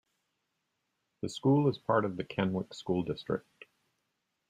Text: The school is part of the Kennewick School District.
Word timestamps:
The 1.21 1.29
school 1.29 1.69
is 1.69 1.77
part 1.77 2.05
of 2.05 2.17
the 2.17 2.23
Kennewick 2.23 2.73
School 2.73 3.03
District. 3.03 3.65